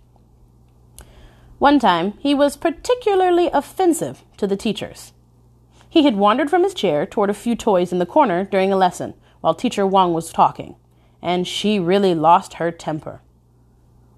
[1.58, 5.12] One time, he was particularly offensive to the teachers.
[5.88, 8.76] He had wandered from his chair toward a few toys in the corner during a
[8.76, 10.76] lesson while Teacher Wang was talking,
[11.20, 13.20] and she really lost her temper.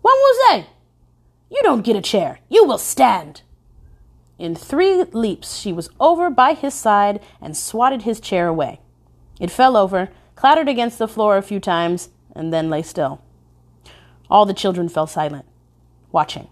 [0.02, 0.66] Wang Wuze,
[1.50, 2.40] you don't get a chair.
[2.48, 3.42] You will stand.
[4.38, 8.80] In three leaps, she was over by his side and swatted his chair away.
[9.40, 13.20] It fell over, clattered against the floor a few times, and then lay still.
[14.28, 15.44] All the children fell silent,
[16.10, 16.48] watching,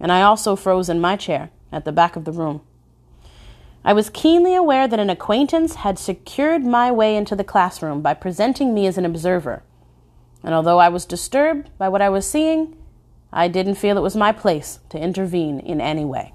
[0.00, 2.62] and I also froze in my chair at the back of the room.
[3.84, 8.14] I was keenly aware that an acquaintance had secured my way into the classroom by
[8.14, 9.62] presenting me as an observer.
[10.42, 12.76] And although I was disturbed by what I was seeing,
[13.30, 16.32] I didn't feel it was my place to intervene in any way.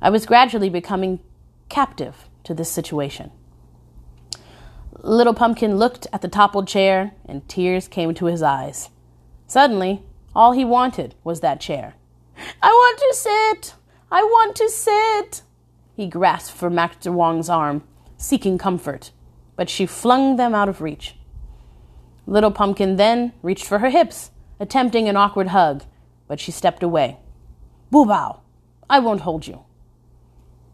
[0.00, 1.18] I was gradually becoming
[1.68, 3.32] captive to this situation.
[5.04, 8.88] Little Pumpkin looked at the toppled chair, and tears came to his eyes.
[9.46, 10.02] Suddenly,
[10.34, 11.92] all he wanted was that chair.
[12.62, 13.74] I want to sit!
[14.10, 15.42] I want to sit!
[15.94, 17.82] He grasped for Master Wang's arm,
[18.16, 19.10] seeking comfort,
[19.56, 21.16] but she flung them out of reach.
[22.26, 25.84] Little Pumpkin then reached for her hips, attempting an awkward hug,
[26.26, 27.18] but she stepped away.
[27.90, 28.40] Boo Bao,
[28.88, 29.64] I won't hold you.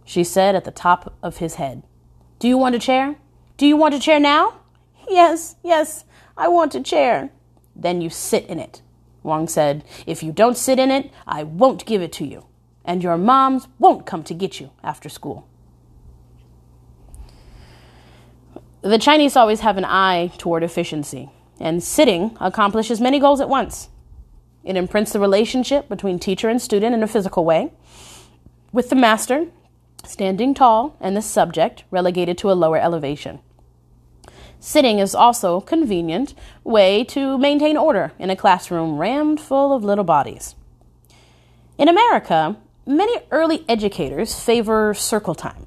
[0.04, 1.82] She said at the top of his head.
[2.38, 3.16] Do you want a chair?
[3.60, 4.54] Do you want a chair now?
[5.06, 7.28] Yes, yes, I want a chair.
[7.76, 8.80] Then you sit in it.
[9.22, 12.46] Wang said, If you don't sit in it, I won't give it to you,
[12.86, 15.46] and your moms won't come to get you after school.
[18.80, 21.28] The Chinese always have an eye toward efficiency,
[21.60, 23.90] and sitting accomplishes many goals at once.
[24.64, 27.74] It imprints the relationship between teacher and student in a physical way,
[28.72, 29.48] with the master
[30.06, 33.40] standing tall and the subject relegated to a lower elevation.
[34.62, 39.82] Sitting is also a convenient way to maintain order in a classroom rammed full of
[39.82, 40.54] little bodies.
[41.78, 45.66] In America, many early educators favor circle time,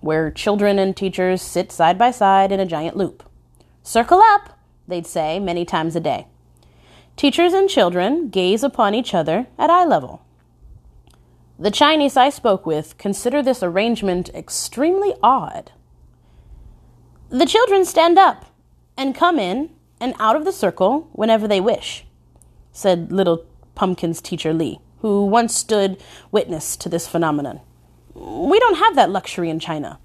[0.00, 3.24] where children and teachers sit side by side in a giant loop.
[3.82, 6.28] Circle up, they'd say many times a day.
[7.16, 10.24] Teachers and children gaze upon each other at eye level.
[11.58, 15.72] The Chinese I spoke with consider this arrangement extremely odd.
[17.30, 18.46] The children stand up
[18.96, 19.68] and come in
[20.00, 22.06] and out of the circle whenever they wish,
[22.72, 27.60] said little Pumpkin's teacher Li, who once stood witness to this phenomenon.
[28.14, 29.98] We don't have that luxury in China.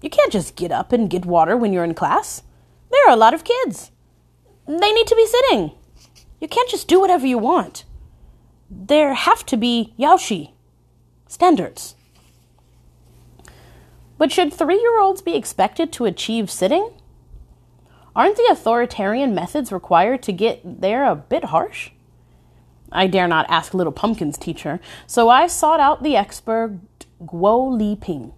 [0.00, 2.42] You can't just get up and get water when you're in class.
[2.90, 3.90] There are a lot of kids.
[4.66, 5.72] They need to be sitting.
[6.40, 7.84] You can't just do whatever you want.
[8.70, 10.52] There have to be yaoshi,
[11.28, 11.96] standards.
[14.22, 16.90] But should three year olds be expected to achieve sitting?
[18.14, 21.90] Aren't the authoritarian methods required to get there a bit harsh?
[22.92, 26.78] I dare not ask Little Pumpkin's teacher, so I sought out the expert
[27.20, 28.32] Guo Liping.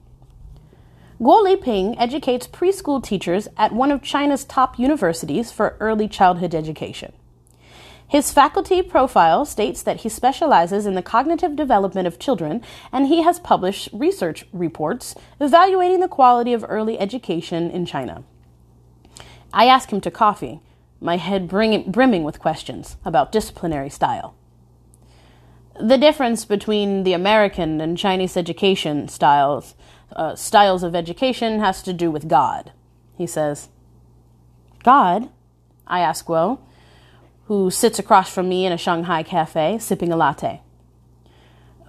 [1.21, 7.13] Guo Liping educates preschool teachers at one of China's top universities for early childhood education.
[8.15, 13.25] His faculty profile states that he specializes in the cognitive development of children, and he
[13.25, 18.23] has published research reports evaluating the quality of early education in China.
[19.53, 20.61] I ask him to coffee,
[21.01, 24.37] my head bring, brimming with questions about disciplinary style.
[25.81, 29.75] The difference between the American and Chinese education styles,
[30.15, 32.71] uh, styles of education has to do with God,
[33.19, 33.71] he says.
[34.85, 35.31] God?
[35.89, 36.61] I ask Guo
[37.47, 40.61] who sits across from me in a Shanghai cafe sipping a latte.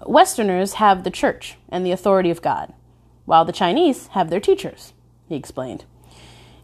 [0.06, 2.74] Westerners have the church and the authority of God,
[3.26, 4.94] while the Chinese have their teachers,
[5.28, 5.86] he explained.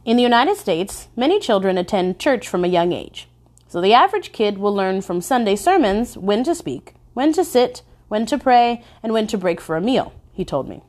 [0.03, 3.27] In the United States, many children attend church from a young age.
[3.67, 7.83] So the average kid will learn from Sunday sermons when to speak, when to sit,
[8.09, 10.81] when to pray, and when to break for a meal, he told me.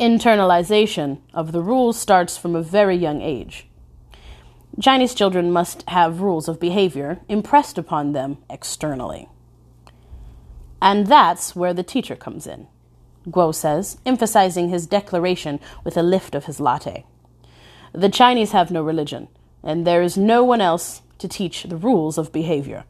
[0.00, 3.68] Internalization of the rules starts from a very young age.
[4.78, 9.28] Chinese children must have rules of behavior impressed upon them externally.
[10.80, 12.66] And that's where the teacher comes in,
[13.28, 17.04] Guo says, emphasizing his declaration with a lift of his latte.
[17.92, 19.28] The Chinese have no religion,
[19.62, 22.84] and there is no one else to teach the rules of behavior.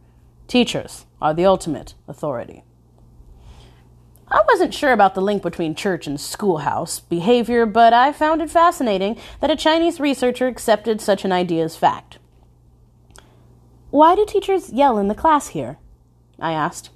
[0.46, 2.62] Teachers are the ultimate authority.
[4.30, 8.50] I wasn't sure about the link between church and schoolhouse behavior, but I found it
[8.50, 12.18] fascinating that a Chinese researcher accepted such an idea as fact.
[13.90, 15.78] Why do teachers yell in the class here?
[16.38, 16.90] I asked.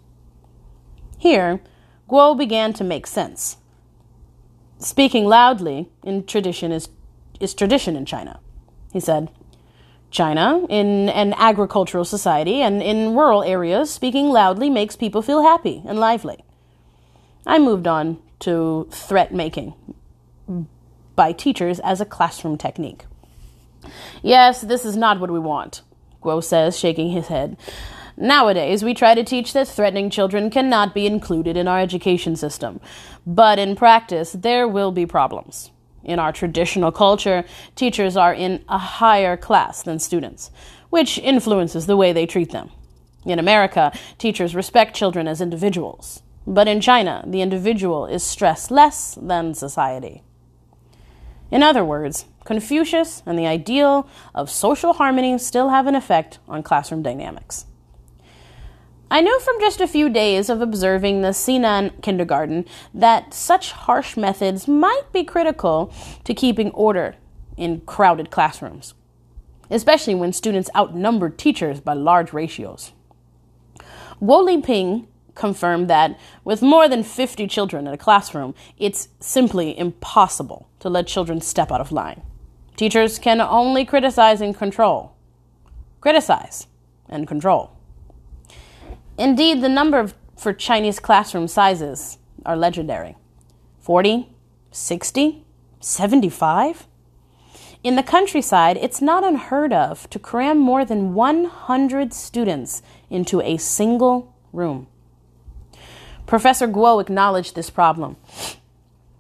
[1.19, 1.61] Here,
[2.09, 3.57] Guo began to make sense.
[4.79, 6.89] Speaking loudly in tradition is,
[7.41, 8.39] is tradition in China,
[8.93, 9.31] he said.
[10.11, 15.83] China, in an agricultural society and in rural areas, speaking loudly makes people feel happy
[15.85, 16.45] and lively.
[17.47, 19.75] I moved on to threat making
[21.15, 23.05] by teachers as a classroom technique.
[24.23, 25.83] Yes, this is not what we want,
[26.23, 27.57] Guo says, shaking his head.
[28.17, 32.81] Nowadays, we try to teach that threatening children cannot be included in our education system.
[33.27, 35.71] But in practice, there will be problems.
[36.05, 40.51] In our traditional culture, teachers are in a higher class than students,
[40.91, 42.71] which influences the way they treat them.
[43.25, 46.23] In America, teachers respect children as individuals.
[46.47, 50.23] But in China, the individual is stressed less than society.
[51.51, 56.63] In other words, Confucius and the ideal of social harmony still have an effect on
[56.63, 57.67] classroom dynamics.
[59.11, 64.17] I knew from just a few days of observing the Xinan kindergarten that such harsh
[64.17, 65.93] methods might be critical
[66.25, 67.15] to keeping order
[67.57, 68.95] in crowded classrooms,
[69.71, 72.93] especially when students outnumbered teachers by large ratios.
[74.21, 80.69] Guo Liping confirmed that with more than 50 children in a classroom, it's simply impossible
[80.81, 82.23] to let children step out of line.
[82.77, 85.13] Teachers can only criticize and control.
[86.01, 86.67] Criticize
[87.09, 87.71] and control.
[89.17, 93.17] Indeed, the number for Chinese classroom sizes are legendary
[93.81, 94.29] 40,
[94.73, 95.45] 60,
[95.81, 96.87] 75.
[97.85, 103.59] In the countryside, it's not unheard of to cram more than 100 students into a
[103.59, 104.87] single room.
[106.27, 108.17] Professor Guo acknowledged this problem.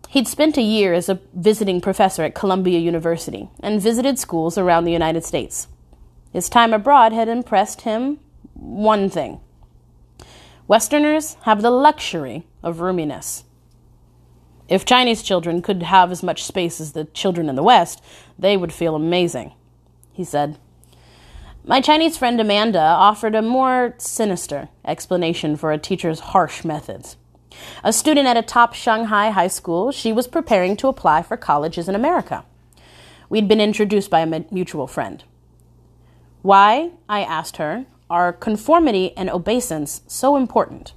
[0.08, 4.84] He'd spent a year as a visiting professor at Columbia University and visited schools around
[4.84, 5.68] the United States.
[6.32, 8.20] His time abroad had impressed him
[8.54, 9.40] one thing
[10.66, 13.44] Westerners have the luxury of roominess.
[14.66, 18.02] If Chinese children could have as much space as the children in the West,
[18.38, 19.52] they would feel amazing,
[20.12, 20.58] he said.
[21.66, 27.16] My Chinese friend Amanda offered a more sinister explanation for a teacher's harsh methods.
[27.82, 31.88] A student at a top Shanghai high school, she was preparing to apply for colleges
[31.88, 32.44] in America.
[33.30, 35.24] We'd been introduced by a mutual friend.
[36.42, 40.92] Why, I asked her, are conformity and obeisance so important?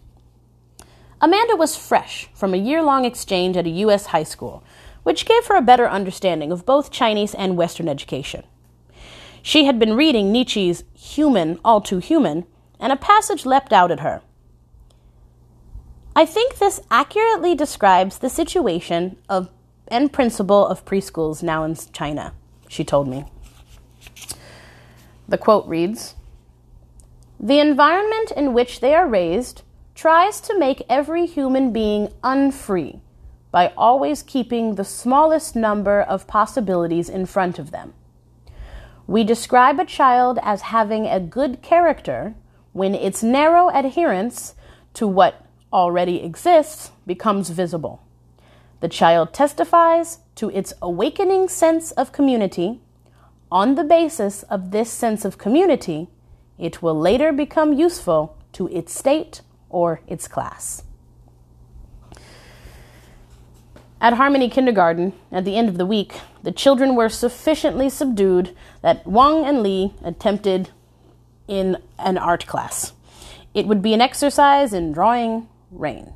[1.21, 4.07] Amanda was fresh from a year long exchange at a U.S.
[4.07, 4.65] high school,
[5.03, 8.43] which gave her a better understanding of both Chinese and Western education.
[9.47, 12.45] She had been reading Nietzsche's Human, All Too Human,
[12.81, 14.21] and a passage leapt out at her.
[16.13, 19.49] I think this accurately describes the situation of
[19.87, 22.33] and principle of preschools now in China,
[22.67, 23.23] she told me.
[25.29, 26.15] The quote reads
[27.39, 29.61] The environment in which they are raised
[29.95, 32.99] tries to make every human being unfree
[33.51, 37.93] by always keeping the smallest number of possibilities in front of them.
[39.07, 42.35] We describe a child as having a good character
[42.73, 44.53] when its narrow adherence
[44.95, 48.03] to what already exists becomes visible.
[48.81, 52.81] The child testifies to its awakening sense of community.
[53.49, 56.09] On the basis of this sense of community,
[56.59, 60.83] it will later become useful to its state or its class.
[63.99, 69.05] At Harmony Kindergarten, at the end of the week, the children were sufficiently subdued that
[69.07, 70.69] Wang and Li attempted
[71.47, 72.93] in an art class.
[73.53, 76.13] It would be an exercise in drawing rain.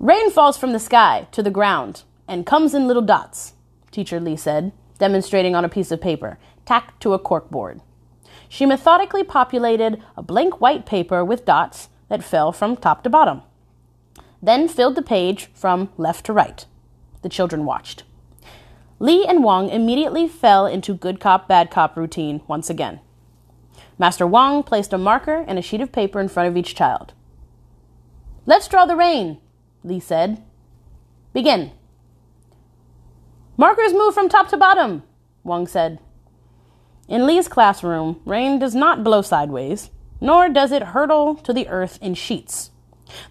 [0.00, 3.54] Rain falls from the sky to the ground and comes in little dots,
[3.90, 7.80] Teacher Li said, demonstrating on a piece of paper, tacked to a corkboard
[8.48, 13.42] she methodically populated a blank white paper with dots that fell from top to bottom,
[14.42, 16.66] then filled the page from left to right.
[17.22, 18.04] The children watched.
[19.00, 23.00] Li and Wang immediately fell into good cop, bad cop routine once again.
[23.98, 27.12] Master Wang placed a marker and a sheet of paper in front of each child.
[28.46, 29.38] Let's draw the rain,
[29.84, 30.42] Li said.
[31.32, 31.72] Begin.
[33.56, 35.02] Markers move from top to bottom,
[35.42, 35.98] Wang said.
[37.08, 41.98] In Li's classroom, rain does not blow sideways, nor does it hurtle to the earth
[42.00, 42.70] in sheets.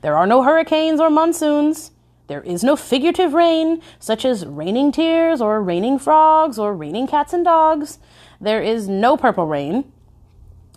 [0.02, 1.92] There are no hurricanes or monsoons.
[2.28, 7.34] There is no figurative rain, such as raining tears or raining frogs or raining cats
[7.34, 8.00] and dogs.
[8.42, 9.92] There is no purple rain.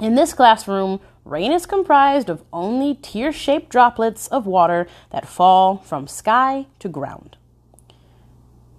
[0.01, 5.78] In this classroom, rain is comprised of only tear shaped droplets of water that fall
[5.78, 7.36] from sky to ground.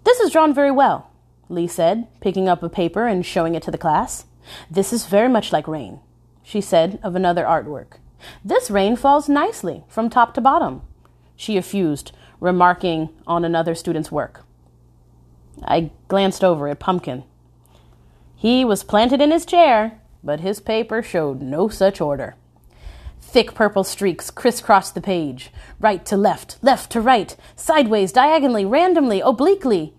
[0.04, 1.12] This is drawn very well.
[1.50, 4.26] Li said, picking up a paper and showing it to the class.
[4.70, 6.00] This is very much like rain,
[6.42, 7.98] she said of another artwork.
[8.44, 10.82] This rain falls nicely from top to bottom,
[11.36, 14.44] she effused, remarking on another student's work.
[15.64, 17.24] I glanced over at Pumpkin.
[18.36, 22.36] He was planted in his chair, but his paper showed no such order.
[23.22, 29.22] Thick purple streaks crisscrossed the page, right to left, left to right, sideways, diagonally, randomly,
[29.22, 29.94] obliquely.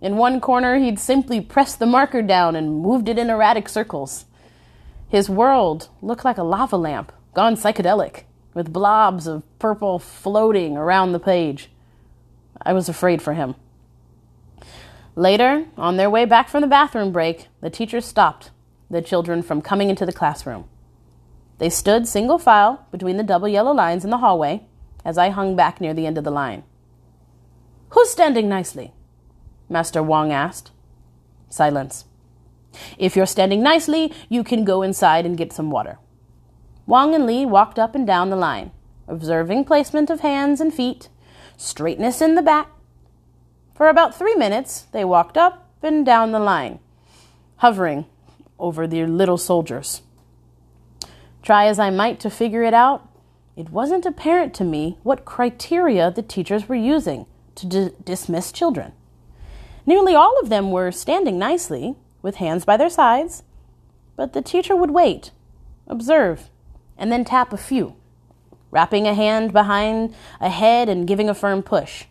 [0.00, 4.24] In one corner, he'd simply pressed the marker down and moved it in erratic circles.
[5.08, 8.22] His world looked like a lava lamp, gone psychedelic,
[8.54, 11.68] with blobs of purple floating around the page.
[12.62, 13.56] I was afraid for him.
[15.14, 18.52] Later, on their way back from the bathroom break, the teacher stopped
[18.88, 20.64] the children from coming into the classroom.
[21.58, 24.62] They stood single file between the double yellow lines in the hallway
[25.04, 26.64] as I hung back near the end of the line.
[27.90, 28.94] Who's standing nicely?
[29.68, 30.70] Master Wang asked.
[31.50, 32.06] Silence.
[32.96, 35.98] If you're standing nicely, you can go inside and get some water.
[36.86, 38.70] Wang and Li walked up and down the line,
[39.08, 41.08] observing placement of hands and feet,
[41.56, 42.68] straightness in the back.
[43.74, 46.78] For about three minutes, they walked up and down the line,
[47.56, 48.06] hovering
[48.58, 50.02] over the little soldiers.
[51.42, 53.08] Try as I might to figure it out,
[53.56, 58.92] it wasn't apparent to me what criteria the teachers were using to d- dismiss children.
[59.86, 63.44] Nearly all of them were standing nicely, with hands by their sides,
[64.16, 65.30] but the teacher would wait,
[65.86, 66.50] observe,
[66.98, 67.96] and then tap a few,
[68.70, 72.04] wrapping a hand behind a head and giving a firm push.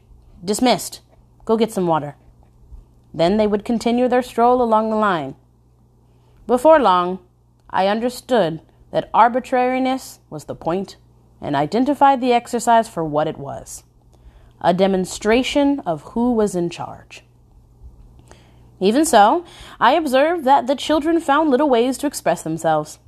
[0.43, 1.01] Dismissed.
[1.45, 2.15] Go get some water.
[3.13, 5.35] Then they would continue their stroll along the line.
[6.47, 7.19] Before long,
[7.69, 8.61] I understood
[8.91, 10.97] that arbitrariness was the point
[11.41, 13.83] and identified the exercise for what it was
[14.61, 17.23] a demonstration of who was in charge.
[18.79, 19.45] Even so,
[19.79, 22.99] I observed that the children found little ways to express themselves.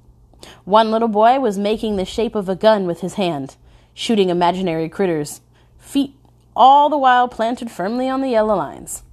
[0.65, 3.55] One little boy was making the shape of a gun with his hand,
[3.93, 5.41] shooting imaginary critters,
[5.77, 6.13] feet
[6.55, 9.03] all the while planted firmly on the yellow lines.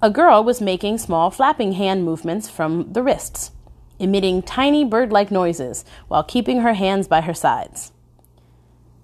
[0.00, 3.50] A girl was making small flapping hand movements from the wrists,
[3.98, 7.92] emitting tiny bird like noises while keeping her hands by her sides.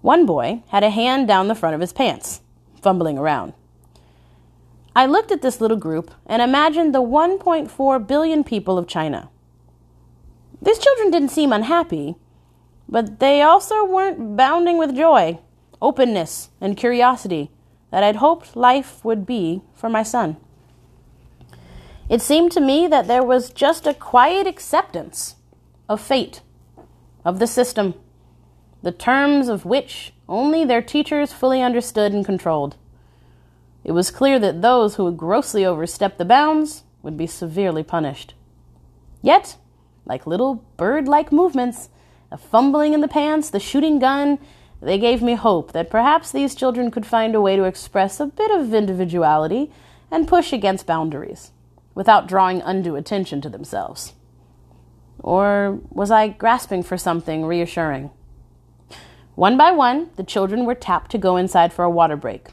[0.02, 2.42] One boy had a hand down the front of his pants,
[2.80, 3.54] fumbling around.
[4.94, 9.30] I looked at this little group and imagined the 1.4 billion people of China.
[10.64, 12.16] These children didn't seem unhappy,
[12.88, 15.38] but they also weren't bounding with joy,
[15.82, 17.50] openness, and curiosity
[17.90, 20.38] that I'd hoped life would be for my son.
[22.08, 25.36] It seemed to me that there was just a quiet acceptance
[25.86, 26.40] of fate,
[27.26, 27.94] of the system,
[28.82, 32.76] the terms of which only their teachers fully understood and controlled.
[33.84, 38.32] It was clear that those who would grossly overstep the bounds would be severely punished.
[39.20, 39.56] Yet,
[40.06, 41.88] like little bird like movements,
[42.30, 44.38] a fumbling in the pants, the shooting gun,
[44.80, 48.26] they gave me hope that perhaps these children could find a way to express a
[48.26, 49.70] bit of individuality
[50.10, 51.52] and push against boundaries
[51.94, 54.12] without drawing undue attention to themselves?
[55.18, 58.10] Or was I grasping for something reassuring?
[59.34, 62.48] One by one, the children were tapped to go inside for a water break.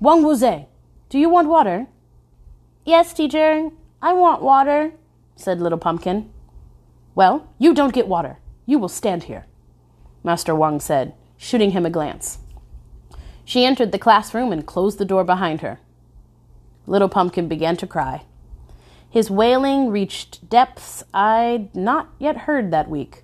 [0.00, 0.66] Wang Wuze,
[1.08, 1.86] do you want water?
[2.84, 3.70] Yes, teacher,
[4.02, 4.92] I want water,
[5.36, 6.30] said Little Pumpkin.
[7.14, 8.38] Well, you don't get water.
[8.66, 9.46] You will stand here,
[10.22, 12.38] Master Wang said, shooting him a glance.
[13.44, 15.80] She entered the classroom and closed the door behind her.
[16.86, 18.24] Little Pumpkin began to cry.
[19.08, 23.22] His wailing reached depths I'd not yet heard that week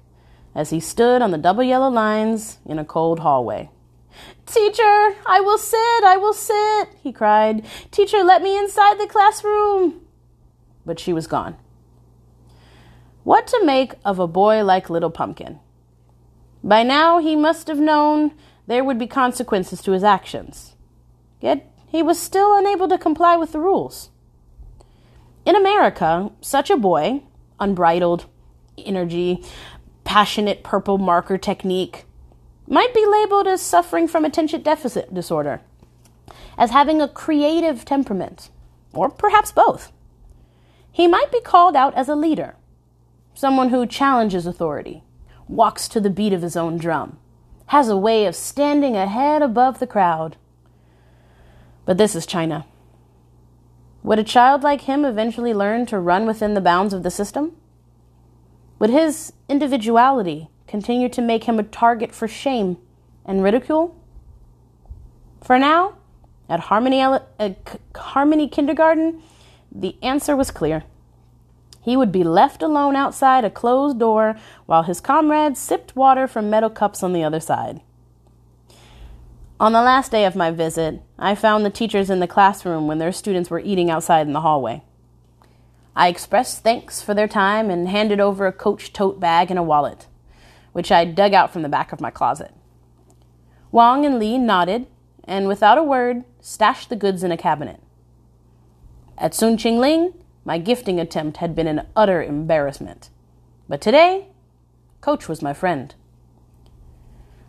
[0.54, 3.70] as he stood on the double yellow lines in a cold hallway.
[4.46, 7.64] Teacher, I will sit, I will sit, he cried.
[7.90, 10.02] Teacher, let me inside the classroom.
[10.84, 11.56] But she was gone.
[13.22, 15.60] What to make of a boy like Little Pumpkin?
[16.64, 18.32] By now he must have known
[18.66, 20.74] there would be consequences to his actions.
[21.40, 24.10] Yet he was still unable to comply with the rules.
[25.44, 27.22] In America, such a boy,
[27.58, 28.26] unbridled
[28.78, 29.44] energy,
[30.04, 32.06] passionate purple marker technique,
[32.66, 35.60] might be labeled as suffering from attention deficit disorder,
[36.56, 38.48] as having a creative temperament,
[38.94, 39.92] or perhaps both.
[40.90, 42.56] He might be called out as a leader,
[43.40, 45.02] someone who challenges authority,
[45.48, 47.18] walks to the beat of his own drum,
[47.68, 50.36] has a way of standing a head above the crowd.
[51.86, 52.66] But this is China.
[54.02, 57.56] Would a child like him eventually learn to run within the bounds of the system?
[58.78, 62.76] Would his individuality continue to make him a target for shame
[63.24, 63.96] and ridicule?
[65.42, 65.94] For now,
[66.46, 67.20] at Harmony, uh,
[67.96, 69.22] Harmony Kindergarten,
[69.72, 70.84] the answer was clear.
[71.80, 76.50] He would be left alone outside a closed door while his comrades sipped water from
[76.50, 77.80] metal cups on the other side.
[79.58, 82.98] On the last day of my visit, I found the teachers in the classroom when
[82.98, 84.82] their students were eating outside in the hallway.
[85.94, 89.62] I expressed thanks for their time and handed over a coach tote bag and a
[89.62, 90.06] wallet,
[90.72, 92.52] which I dug out from the back of my closet.
[93.72, 94.86] Wang and Li nodded
[95.24, 97.80] and, without a word, stashed the goods in a cabinet.
[99.18, 100.14] At Soong Ching Ling,
[100.50, 103.08] my gifting attempt had been an utter embarrassment.
[103.68, 104.26] But today,
[105.00, 105.94] Coach was my friend.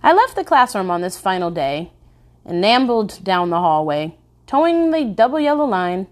[0.03, 1.93] I left the classroom on this final day
[2.45, 6.05] and ambled down the hallway, towing the double yellow line.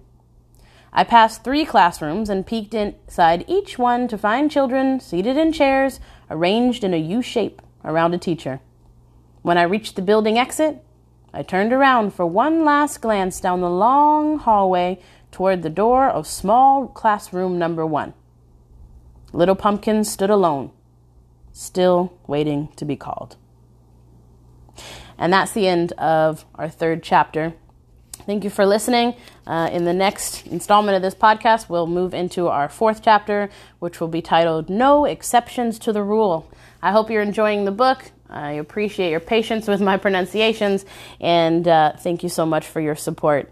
[0.91, 5.99] I passed three classrooms and peeked inside each one to find children seated in chairs
[6.27, 8.61] arranged in a U shape around a teacher.
[9.43, 10.83] When I reached the building exit,
[11.31, 14.99] I turned around for one last glance down the long hallway
[15.31, 18.13] toward the door of small classroom number one.
[19.31, 20.71] Little Pumpkin stood alone,
[21.51, 23.37] still waiting to be called.
[25.17, 27.53] And that's the end of our third chapter.
[28.25, 29.15] Thank you for listening.
[29.45, 33.49] Uh, in the next installment of this podcast, we'll move into our fourth chapter,
[33.79, 36.49] which will be titled No Exceptions to the Rule.
[36.81, 38.11] I hope you're enjoying the book.
[38.29, 40.85] I appreciate your patience with my pronunciations,
[41.19, 43.51] and uh, thank you so much for your support.